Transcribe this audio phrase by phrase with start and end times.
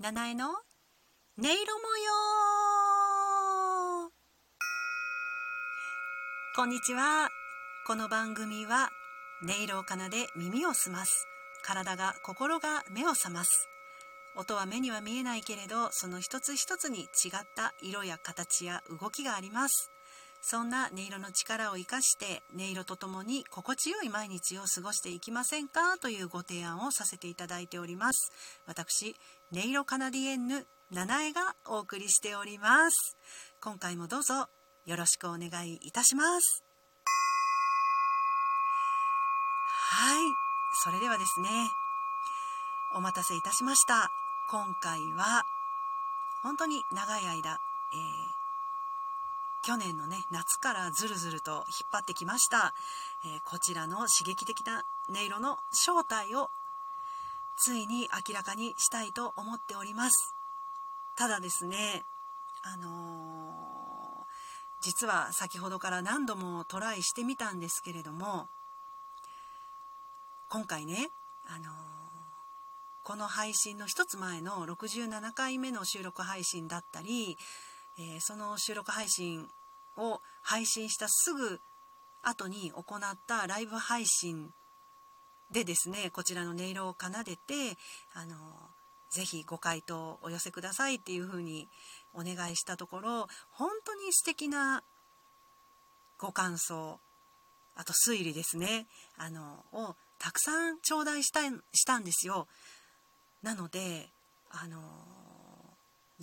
[0.00, 0.50] 七重の？
[0.50, 0.54] 音
[1.38, 1.96] 色模
[4.06, 4.12] 様。
[6.54, 7.28] こんにちは。
[7.84, 8.90] この番組は
[9.42, 11.26] 音色を奏で耳を澄ます。
[11.64, 13.68] 体が心が目を覚ます。
[14.36, 17.08] 音は目には見えないけれどその一つ一つに違っ
[17.56, 19.90] た色や形や動きがあります。
[20.40, 28.32] そんな音色の力を生かして音色とともに心地よい毎日を過ごしていきませんかというご提案をさせていただいております。
[28.66, 29.16] 私
[29.52, 33.16] 音色カナディエンヌ七重がお送りしております。
[33.60, 34.48] 今回もどうぞ
[34.86, 36.64] よろしくお願いいたします。
[39.90, 40.22] はい
[40.84, 41.48] それではですね
[42.94, 44.08] お待たせいたしました。
[44.50, 45.42] 今回は
[46.42, 48.47] 本当に長い間、えー
[49.62, 52.74] 去年のね夏からずるずると引っ張ってきました、
[53.24, 56.50] えー、こちらの刺激的な音色の正体を
[57.56, 60.34] ついに明らかにしたいと思っております。
[61.16, 62.04] ただですね
[62.62, 64.24] あのー、
[64.80, 68.48] 実は先ほどから何度もトライしてみたんですけれども
[70.48, 71.10] 今回ね
[71.48, 71.68] あのー、
[73.02, 77.36] この配信の一つ前の67回目の収録配信だったり、
[77.98, 79.48] えー、その収録配信
[79.96, 81.60] を配信したすぐ
[82.22, 84.50] 後に行ったライブ配信
[85.50, 87.76] でですねこちらの音色を奏でて
[88.14, 88.36] あの
[89.10, 91.68] ぜひご回答お寄せくださいっていうふうに
[92.14, 94.82] お願いしたところ本当に素敵な
[96.18, 96.98] ご感想
[97.74, 101.40] あと推理ですねあのをたくさん頂戴した
[101.72, 102.48] したんですよ。
[103.42, 104.08] なので
[104.50, 104.80] あの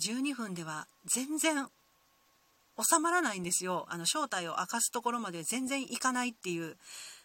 [0.00, 1.68] 12分では全然
[2.78, 3.86] 収まらないんですよ。
[3.88, 6.76] あの正体を明かすところまで全然いかないっていう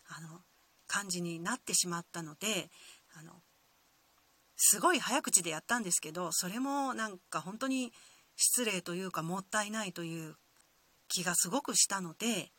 [0.07, 0.41] あの
[0.87, 2.69] 感じになってしまったので
[3.17, 3.33] あの
[4.55, 7.91] すごい早口でやったんですけどそれもなんか本当に
[8.35, 10.35] 失礼というかもったいないという
[11.07, 12.51] 気がすごくしたので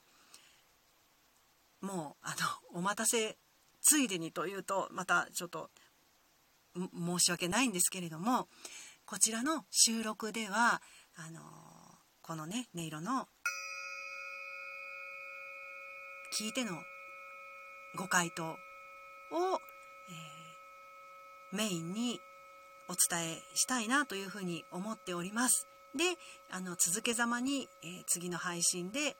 [1.80, 2.34] もうあ
[2.74, 3.36] のお待たせ
[3.80, 5.70] ついでにというとまたちょっと
[6.74, 8.48] 申し訳ないんですけれども
[9.12, 10.80] こちらの収録では
[11.16, 11.40] あの
[12.22, 13.26] このね音色の
[16.40, 16.70] 聞いての
[17.98, 22.20] ご回答を、えー、メインに
[22.88, 25.66] お伝えしたいなというふうに思っております。
[25.94, 26.04] で
[26.50, 29.14] あの続けざまに、えー、次の配信で、えー、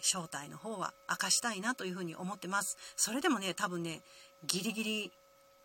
[0.00, 2.78] 正体の方は明かしたいなというふうに思ってます。
[2.96, 4.00] それでもね多分ね
[4.46, 5.12] ギリギリ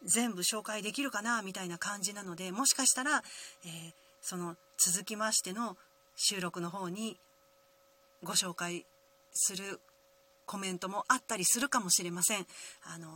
[0.05, 3.23] 全部紹介できるかなみたいな感じなのでもしかしたら、
[3.65, 5.77] えー、その続きましての
[6.15, 7.17] 収録の方に
[8.23, 8.85] ご紹介
[9.33, 9.79] する
[10.45, 12.45] コメントもあったりするかもしれません。
[12.83, 13.07] あの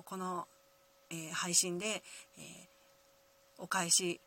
[0.00, 0.46] ー、この、
[1.10, 2.02] えー、配信で、えー、
[3.58, 4.20] お返し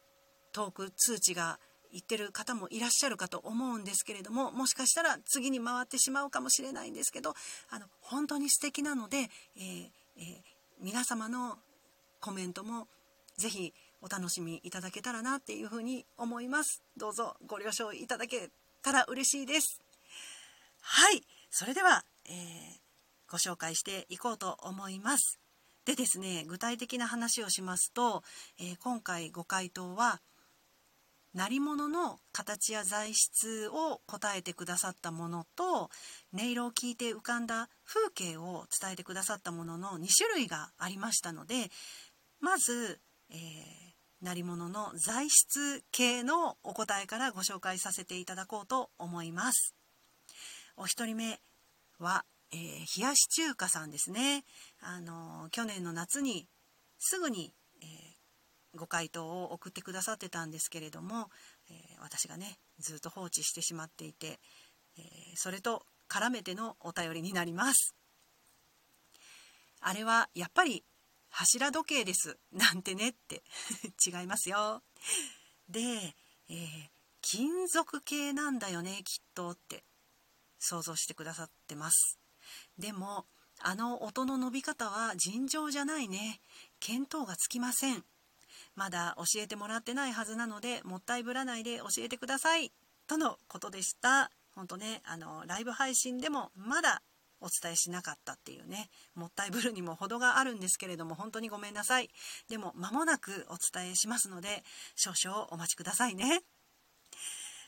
[0.52, 1.60] トーク通知が
[1.92, 7.34] 言ってる方もいらっしゃるかと思うんですけれどももしかしたら次に回ってしまうかもしれないんですけど
[7.70, 10.36] あの本当に素敵なので、えーえー、
[10.82, 11.58] 皆様の
[12.20, 12.88] コメントも
[13.38, 16.84] ぜひお楽しみいただけたらなっていうふうに思います。
[16.98, 18.50] どうぞご了承いただけ
[18.82, 19.82] たら嬉しいです。
[20.82, 21.24] はい。
[21.50, 22.34] それでは、えー、
[23.30, 25.40] ご紹介していこうと思います。
[25.86, 28.22] でですね具体的な話をしますと、
[28.60, 30.20] えー、今回ご回答は
[31.34, 35.90] 鳴り物の形や材質を答えてくださったものと
[36.34, 41.70] 音色を聞いて浮かんだ風景を伝えてくださったものの2種類がありましたので
[42.40, 43.00] まず、
[43.30, 43.88] えー
[44.22, 49.76] 鳴り物の材質系のお答えからご紹介させていただこうと思います。
[50.76, 51.40] お一人目
[52.00, 52.60] は、えー、
[53.00, 54.44] 冷やし中華さんですね。
[54.82, 56.48] あの去年の夏に
[56.98, 61.30] すぐに、えー、ご回答を送ってくださってたんですけれども、
[61.70, 64.40] えー、私がねずっと放置してしまっていて、
[64.98, 65.02] え
[65.36, 67.94] それと絡めてのお便りになります。
[69.80, 70.84] あれはやっぱり
[71.40, 72.40] 柱時計です。
[72.52, 73.44] なんてねって。
[74.04, 74.82] 違いますよ。
[75.70, 76.16] で、
[76.50, 76.90] えー、
[77.22, 79.84] 金属系なんだよねきっとって。
[80.58, 82.18] 想像してくださってます。
[82.80, 83.28] でも
[83.60, 86.42] あの音の伸び方は尋常じゃないね。
[86.80, 88.04] 見当がつきません。
[88.74, 92.72] まだ教えてもらってないはずなのでもったいぶらないで教えてください。
[93.06, 94.32] とのことでした。
[94.56, 97.04] 本当ねあのライブ配信でもまだ
[97.42, 102.10] お伝えしなかったっていうねもったいぶるにも程があるんですけれども本当にごめんなさい。
[102.50, 104.64] でも間もなくお伝えしますので
[104.96, 106.44] 少々お待ちくださいね。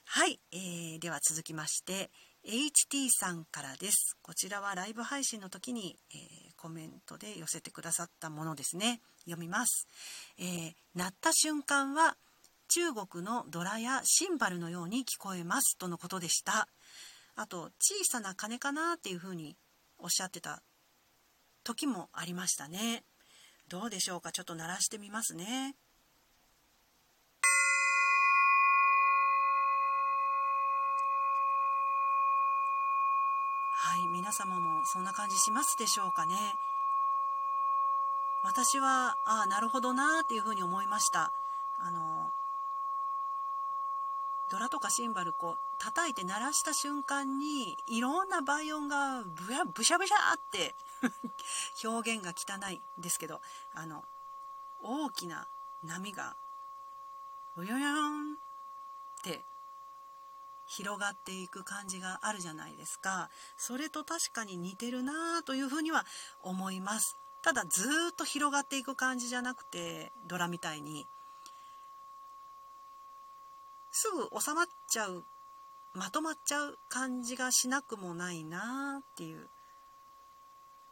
[0.05, 2.09] はい、えー、では続きまして
[2.45, 4.17] HT さんからです。
[4.21, 9.01] こちらはライブ配信の時に、えー、コメントで寄せてくださったものですね。
[9.25, 9.87] 読みます、
[10.37, 12.17] えー、鳴った瞬間は
[12.69, 16.67] 中国のドラやシンバルのように聞こえますとのことでした。
[17.41, 19.55] あと小さな鐘かなっていうふうに
[19.97, 20.61] おっしゃってた
[21.63, 23.05] 時もありましたね。
[23.69, 24.33] どうでしょうか？
[24.33, 25.73] ちょっと鳴らしてみますね。
[33.77, 36.35] はい皆様もそんな感じしますでしょうかね。
[38.43, 41.31] 私はああなるほどなっていうふうに思いました。
[41.79, 42.31] あの
[44.49, 50.75] ドラとかシンバルこう叩いて鳴らした瞬間にいろんな倍音がブヤブシャブシャって
[51.85, 53.41] 表現が汚いんですけど
[53.73, 54.03] あの
[54.81, 55.47] 大きな
[55.83, 56.35] 波が
[57.55, 58.37] うよよんっ
[59.23, 59.43] て
[60.65, 63.29] 広がっていく感じがあるじゃないですか。
[63.57, 66.05] それと確かに似てるなというふうには
[66.43, 67.17] 思います。
[67.41, 71.07] ただずっと広がっていく感じじゃなくてドラみたいに
[74.01, 75.25] すぐ収まっちゃう
[75.93, 79.47] まとまっちゃう感じがしなくもないなっていう。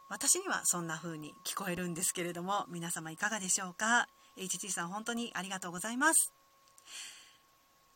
[0.10, 6.34] 私にはそんな風に聞こえるんですけれども皆様いかがでしょうか？HT さん本当にありがとうございます。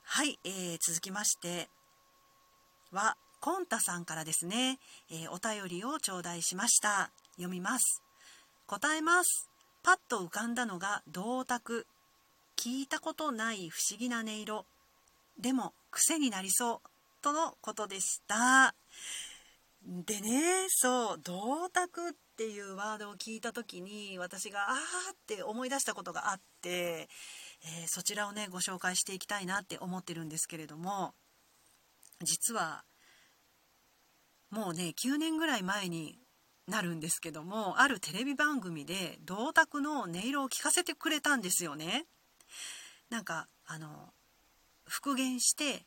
[0.04, 1.68] はい、えー、続きまして
[2.94, 4.80] はコンタさんからですね、
[5.10, 7.12] えー、お便りを頂戴しました。
[7.36, 8.02] 読みます。
[8.66, 9.50] 答えます。
[9.84, 11.86] パッと浮かんだのが銅鐸
[12.56, 14.66] 聞いたことない不思議な音色。
[15.39, 16.89] でも癖になりそう
[17.22, 18.74] とのことでした
[19.86, 24.75] でねそう銅鐸っていうワードを聞いた時に私があー
[25.13, 31.13] って思い出したことがあって、えー、そちらをねご紹介していきたいなって思ってるんですけれども
[32.24, 32.84] 実は
[34.51, 36.18] もうね9年ぐらい前に
[36.68, 42.06] なるんですけどもあるテレビ番組で銅鐸の音色を聞かせてくれたんですよね。
[43.10, 44.13] なんかあの
[44.91, 45.85] 復元して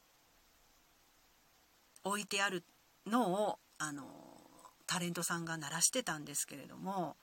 [2.05, 2.65] 置いてある
[3.07, 4.03] のをあの
[4.87, 7.17] タレントさんが鳴らしてたんですけれども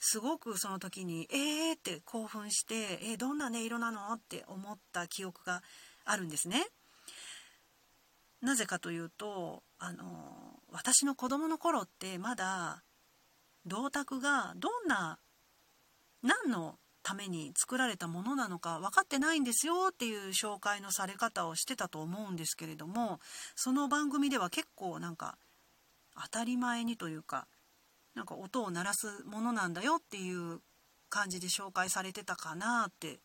[0.00, 5.62] すごくその時に「えー!」って興奮して「えー、どんな音色なの?」って思った記憶が
[6.04, 6.68] あるんですね。
[8.40, 12.82] なぜかというとあの私の子供の頃ってまだ
[13.66, 15.20] 銅鐸がどんな
[16.22, 23.20] 何のために作られたものなのか分かってないんですよっていう紹介のされ方をしてたと思うんですけれども
[23.54, 25.38] その番組では結構なんか
[26.20, 27.46] 当たり前にというか
[28.16, 30.58] なんか音を鳴らすものなんだよっていう
[31.08, 33.20] 感じで紹介されてたかなって。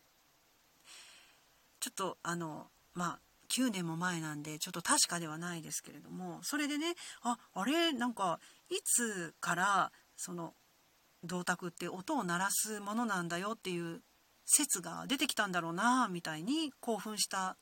[1.80, 3.18] ちょっとあのまあ
[3.50, 8.38] 9年も前なんでちょっと確かではないですけれどもそれでねああれなんか
[8.70, 10.54] いつからその
[11.24, 14.02] 銅鐸って音を鳴らすものなんだよっていう
[14.44, 17.56] 説が出てきたんだろうなみたいに興奮した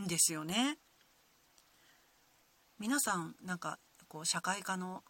[0.00, 0.78] んですよね。
[2.78, 3.78] 皆さんなんか
[4.08, 5.02] こう社会科の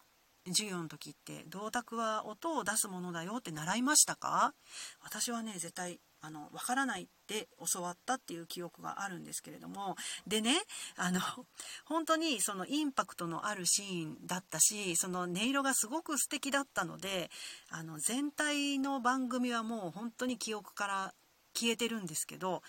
[0.47, 4.53] 授業の時って銅鐸は音を出すものだよって習いましたか？
[5.01, 9.95] 私はね絶対あの分からないって教わったっていう記憶があるんですけれども
[10.27, 10.55] でね
[10.97, 11.21] あの
[11.85, 17.31] 本当にそのインパクトのあるシーンだったしその音色がすごく素敵だったので
[17.69, 21.13] あの全体の番組はもう本当に記憶から
[21.53, 22.61] 消えてるんですけど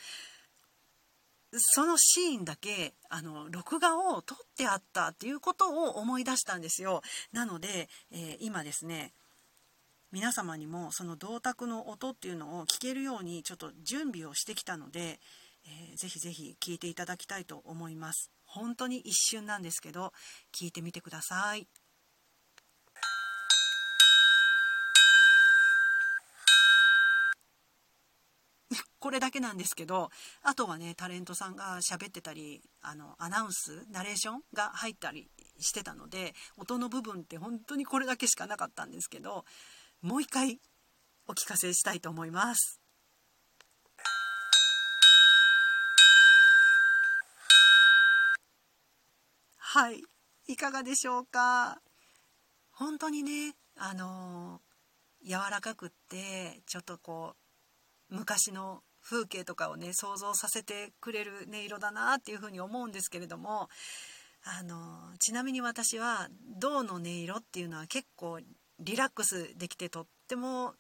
[1.56, 7.03] そのシーンだけあの録画を撮ってあったっていうことを思い出したんですよ。
[7.32, 9.15] なので、えー、今ですね
[10.10, 15.20] 皆様にもその銅鐸の音っていうのを聞けるようにちょっと準備をしてきたので、
[15.67, 18.31] えー、ぜひぜひ聞いていただきたいと思います。
[18.46, 20.15] 本当に一瞬なんですけど
[20.58, 21.69] 聞いてみてください。
[28.98, 30.10] これだけなんですけど
[30.43, 39.44] あとはねタレントさんが喋ってたりあのアナウンスナレーションが入ったりしてたので音の部分って本当にこれだけしかなかったんですけど
[40.00, 40.60] もう一回
[41.26, 42.81] お聞かせしたいと思います。
[49.56, 50.00] はい、
[50.46, 51.81] いかがでしょうか？
[52.70, 57.34] 本当にね、あのー、柔らかくってちょっとこ
[58.10, 63.69] う昔の風景とかをね想像させてくれる音色だなっていうふうに思うんですけれども
[64.44, 66.28] あのちなみに私は
[66.58, 68.38] 銅の音色っていうのは結構
[68.81, 70.75] リラックスできてとっても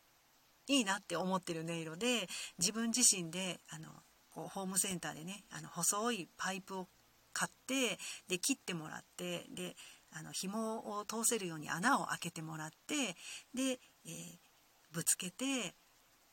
[0.66, 2.28] いいなって思ってる音色で
[2.58, 3.88] 自分自身であの
[4.30, 6.88] こうホームセンターでねあの細いパイプを
[7.32, 9.74] 買ってで切ってもらってで
[10.12, 13.16] あの紐を通せるように穴を開けてもらって
[13.54, 15.74] で、えー、ぶつけて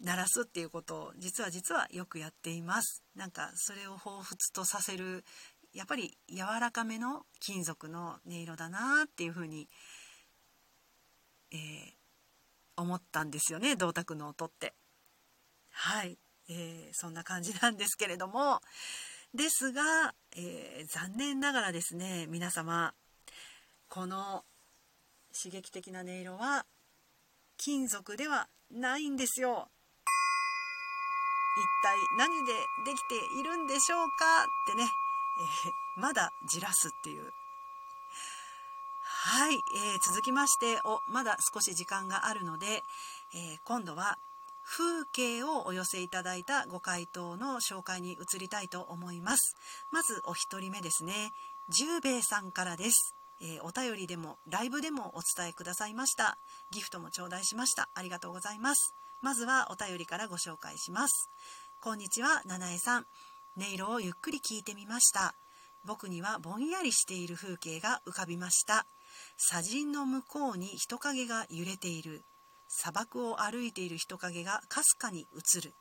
[0.01, 3.03] 鳴らすっていうことを実は実はよくやっています。
[3.15, 5.23] なんかそれを彷彿とさせる
[5.73, 9.69] やっぱり柔らかめの金属の音色だなっていうふうに、
[11.55, 14.73] えー、思ったんですよね銅鐸の音って。
[15.71, 16.17] はい、
[16.49, 18.61] えー、そんな感じなんですけれども。
[19.33, 22.93] ですが、えー、残念ながらですね皆様
[23.89, 24.45] この
[25.33, 26.65] 刺激的な音色は
[27.57, 29.69] 金属ではないんですよ。
[31.57, 32.53] 一体何で
[32.85, 37.31] できているんでしょうかってね、えー、まだじらすっていう
[39.07, 42.83] はい、えー、続きましておまだ少し時間があるので、
[43.33, 44.17] えー、今度は
[44.63, 49.55] 風景をお寄せいただいたご回答の紹介に移りたいと思います。
[49.91, 51.33] まずお一人目ですね。
[51.69, 53.15] 十兵衛さんからです。
[53.41, 56.37] えー、お便りでもライブでもお伝えくださいました。
[56.71, 57.89] ギフトも頂戴しました。
[57.93, 58.95] ありがとうございます。
[59.21, 61.29] まずはお便りからご紹介します。
[61.79, 63.05] こんにちは七重さん。
[63.57, 65.35] 音色をゆっくり聞いてみました。
[65.85, 68.85] 僕にはぼんやりしている風景が浮かびました。
[69.37, 72.23] 砂塵の向こうに人影が揺れている。
[72.67, 75.73] 砂漠を歩いている人影がかすかに映る。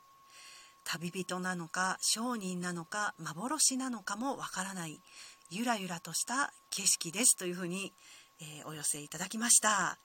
[0.83, 5.01] 旅人なのか商人なのか幻なのかもわからない。
[5.49, 7.93] ゆらゆらとした景色ですというふうに、
[8.39, 9.97] えー、お寄せいただきました。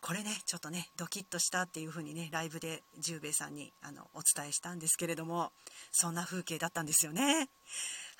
[0.00, 5.50] これねちょっとねドキッとしたっていう風にねライブで十兵衛さんにあのお伝えしたんですけれども
[5.90, 7.48] そんな風景だったんですよね。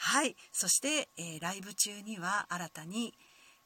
[0.00, 3.12] はいそして、えー、ライブ中には新たに、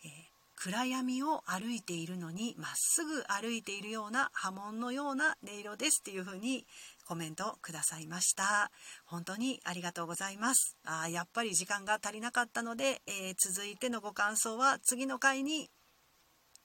[0.04, 0.10] えー、
[0.56, 6.66] 暗闇を歩いているのにまっすぐ歩いているような波紋のような音色ですっていう風に
[7.06, 8.70] コメントくださいました
[9.04, 15.68] 本当にありがとうございますあやっぱり時間が足りなかったので、えー、続いてのご感想は次の回に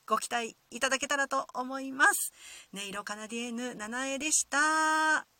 [0.08, 2.32] ご期待いただけたらと思います。
[2.74, 5.37] 音色カナディエヌ七重でした。